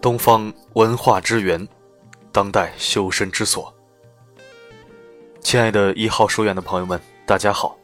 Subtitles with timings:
[0.00, 1.68] 东方文化之源，
[2.32, 3.72] 当代修身之所。
[5.40, 7.78] 亲爱的一号书院的朋友们，大家好，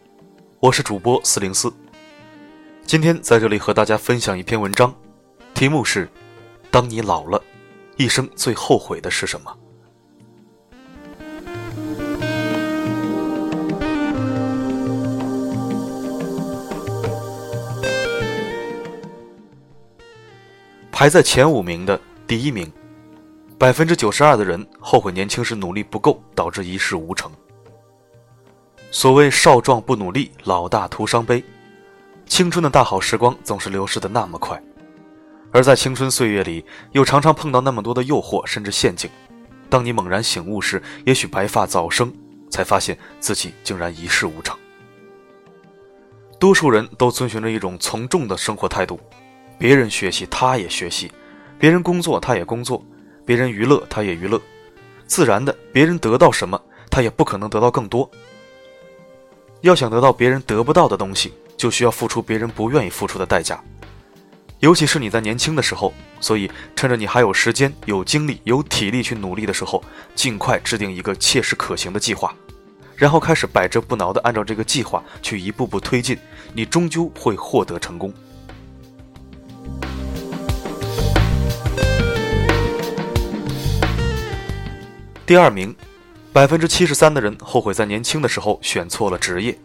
[0.58, 1.70] 我是主播四零四。
[2.86, 4.94] 今天在这里和大家分享一篇文章，
[5.52, 6.08] 题目是：
[6.70, 7.42] 当你老了，
[7.98, 9.54] 一生最后悔的是什么？
[20.98, 22.72] 排在前五名的第一名，
[23.58, 27.30] 百分之九十二的人后悔年轻时努力不够，导致一事无成。
[28.90, 31.44] 所谓少壮不努力，老大徒伤悲。
[32.24, 34.58] 青春的大好时光总是流逝的那么快，
[35.52, 39.10] 而在青春岁月里，又常常碰到那么多的诱惑甚至陷阱。
[39.68, 42.10] 当你猛然醒悟时，也许白发早生，
[42.48, 44.56] 才发现自己竟然一事无成。
[46.40, 48.98] 多数人都遵循着一种从众的生活态度。
[49.58, 51.08] 别人学习，他也学习；
[51.58, 52.82] 别人工作，他也工作；
[53.24, 54.40] 别人娱乐，他也娱乐。
[55.06, 58.10] 自然的，别人得到什么，他也不可能得到更多。
[59.62, 63.62] 要想得到别人得不到的东西，就需要付出别人不愿意付出的代价。
[64.60, 69.82] 尤其是你在年轻的时候，所以趁着你还有时间、有精力、有体力去努力的时候，
[70.14, 72.34] 尽快制定一个切实可行的计划，
[72.94, 76.18] 然后开始百折不挠地按照这个计划去一步步推进，
[76.54, 78.12] 你终究会获得成功。
[85.26, 85.74] 第二名，
[86.32, 89.58] 百分之七十三的人后悔在年轻的时候选错了职业。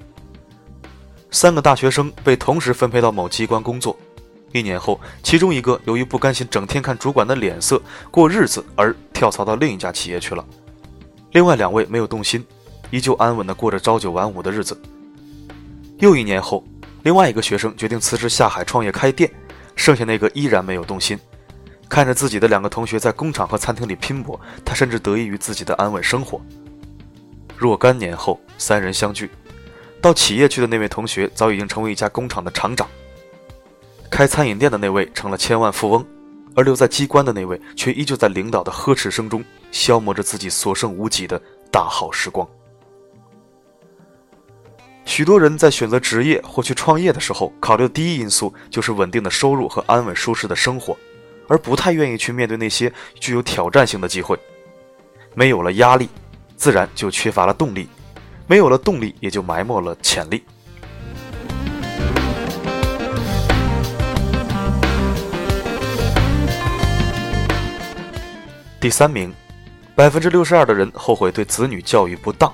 [1.30, 3.96] 三个大学生被同时分配到某机关工作，
[4.54, 10.44] 一年后，其中一个由于不甘心整天看主管的脸色过日子而跳槽到另一家企业去了，
[11.34, 12.44] 另外两位没有动心，
[12.90, 14.76] 依旧安稳地过着朝九晚五的日子。
[16.00, 16.64] 又一年后，
[17.04, 19.32] 另外一个学生决定辞职下海创业开店，
[19.76, 21.20] 剩下那个依然没有动心。
[21.92, 26.40] 看着自己的两个同学在工厂和餐厅里拼搏，他甚至得益于自己的安稳生活。
[27.58, 29.30] 若干年后，三人相聚，
[30.00, 32.88] 到企业去的那位同学早已经成为一家工厂的厂长，
[34.10, 36.06] 开餐饮店的那位成了千万富翁，
[36.56, 41.38] 而留在机关的那位却依旧在领导的呵斥声中消磨着自己所剩无几的
[41.70, 42.48] 大好时光。
[45.04, 50.98] 许多人在选择职业或去创业的时候，考虑的第一因素就是稳定的收入和安稳舒适的生活。
[51.52, 52.90] 而不太愿意去面对那些
[53.20, 54.40] 具有挑战性的机会，
[55.34, 56.08] 没有了压力，
[56.56, 57.90] 自然就缺乏了动力，
[58.48, 60.46] 没有了动力，也就埋没了潜力。
[68.80, 69.34] 第三名，
[69.94, 72.50] 百分之六十二的人后悔对子女教育不当。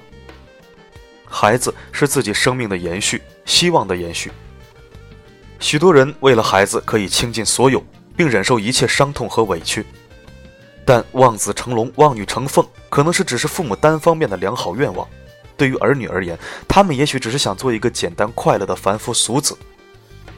[1.24, 4.32] 孩子是自己生命的延续，希望的延续。
[5.60, 7.86] 许多人为了孩子可以倾尽所有。
[8.18, 9.86] 并忍受一切伤痛和委屈，
[10.84, 15.08] 但望子成龙、望女成凤，可能是只是父母单方面的良好愿望。
[15.56, 19.56] 对于儿女而言，他们也许只是想做一个简单快乐的凡夫俗子。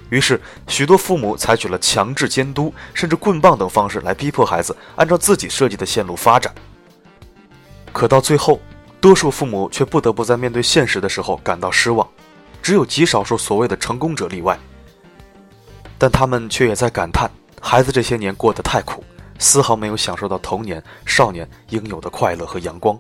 [0.10, 6.54] 于是，许多父母采取了强制监督，甚至棍棒等方式来逼迫孩子按照自己设计的线路发展。
[7.94, 8.60] 可到最后，
[9.00, 12.08] 多数父母却不得不在面对现实的时候感到失望，
[12.62, 14.58] 只有极少数所谓的成功者例外。
[15.98, 17.30] 但他们却也在感叹。
[17.62, 19.04] 孩子这些年过得太苦，
[19.38, 22.98] 丝毫没有享受到童年、少年应有的快乐和阳光。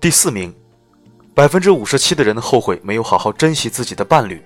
[0.00, 0.54] 第四名，
[1.34, 4.42] 百分之五十七的人后悔没有好好珍惜自己的伴侣。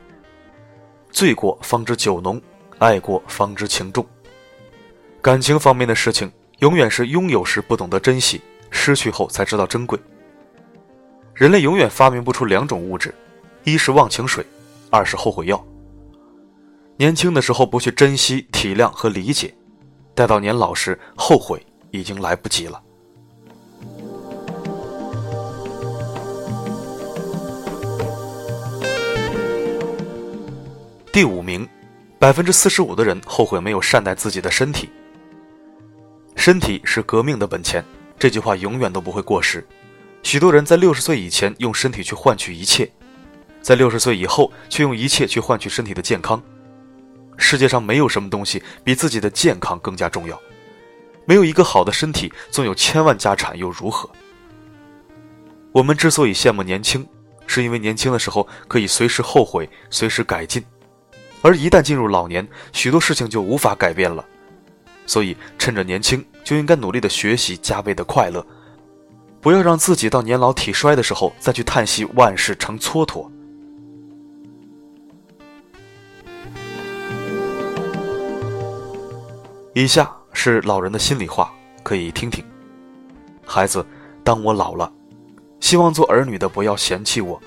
[1.11, 2.41] 醉过方知酒浓，
[2.79, 4.05] 爱过方知情重。
[5.21, 9.99] 感情方面的事情，永远是拥有时不懂得珍惜，失去后才知道珍贵。
[11.35, 13.15] 人类永远发明不出两种物质。
[13.65, 14.45] 一是忘情水，
[14.91, 15.65] 二是后悔药。
[16.97, 19.55] 年轻的时候不去珍惜、体谅和理解，
[20.15, 22.83] 待到年老时后悔已经来不及了。
[31.13, 31.69] 第五名，
[32.19, 34.89] 百分之四十五的人后悔没有善待自己的身体。
[36.35, 37.85] 身体是革命的本钱，
[38.19, 39.65] 这句话永远都不会过时。
[40.25, 42.91] 许多人在六十岁以前用身体去换取一切。
[43.63, 46.43] 在六十岁以后，却用一切去换取身体的健康。
[47.39, 50.39] 世界上没有什么东西比自己的健康更加重要。
[51.25, 54.11] 没有一个好的身体，纵有千万家产又如何？
[55.71, 57.07] 我们之所以羡慕年轻，
[57.47, 60.61] 是因为年轻的时候可以随时后悔，随时改进；
[61.41, 64.25] 而一旦进入老年，许多事情就无法改变了。
[65.07, 68.45] 所以，趁着年轻，就应该努力的学习，加倍的快乐，
[69.41, 73.31] 不要让自己到年老体衰的时候再去叹息万事成蹉跎。
[79.75, 81.51] 以下是老人的心里话，
[81.83, 82.45] 可以听听。
[83.47, 83.85] 孩子，
[84.23, 84.93] 当我老了，
[85.61, 87.41] 希望做儿女的不要嫌弃我。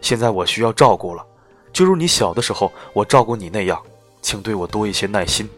[0.00, 1.24] 现在我需要照顾了，
[1.72, 3.80] 就如你小的时候我照顾你那样，
[4.20, 5.48] 请对我多一些耐心。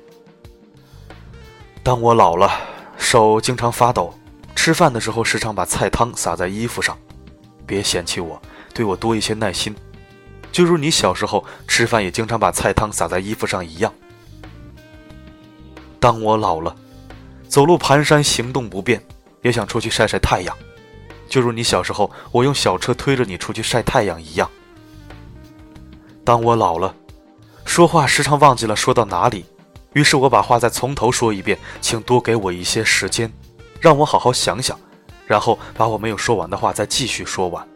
[1.82, 2.50] 当我老了，
[2.98, 4.12] 手经常发抖，
[4.54, 6.98] 吃饭的时候时常把菜汤洒在衣服上，
[7.64, 8.40] 别嫌弃我，
[8.74, 9.74] 对我多一些耐心。
[10.52, 13.90] 就如你小时候吃饭也经常把菜汤洒在衣服上一样。
[16.04, 16.76] 当我老了，
[17.48, 19.02] 走路蹒跚，行动不便，
[19.40, 20.54] 也想出去晒晒太阳，
[21.30, 24.46] 就如你小时候我用小车推着你出去晒太阳一样。
[26.22, 26.94] 当我老了，
[27.64, 29.46] 说话时常忘记了说到哪里，
[29.94, 33.32] 于是我把话再从头说一遍，请多给我一些时间，
[33.80, 34.78] 让我好好想想，
[35.26, 37.66] 然后把我没有说完的话再继续说完。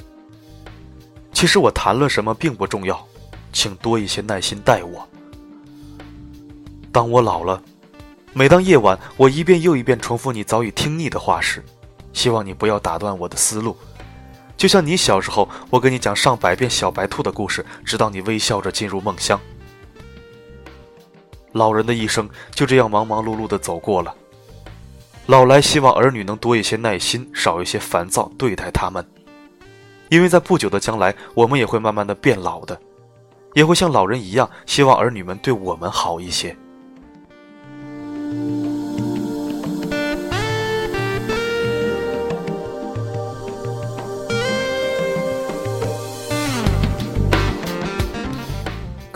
[1.33, 3.03] 其实我谈论什么并不重要，
[3.55, 5.09] 请多一些耐心待我。
[6.93, 7.63] 当我老了，
[8.33, 11.65] 每当夜晚我一遍又一遍重复你早已听腻的话时，
[12.13, 13.77] 希望你不要打断我的思路。
[14.57, 19.41] 就像你小时候，我给你讲上百遍小白兔的故事，直到你微笑着进入梦乡。
[21.53, 24.15] 老人的一生就这样忙忙碌碌的走过了。
[25.27, 29.05] 老来希望儿女能多一些耐心，少一些烦躁对待他们。
[30.09, 32.79] 因为在不久的将来，我们也会慢慢的变老的，
[33.55, 36.57] 也会像老人一样，希望儿女们对我们好一些。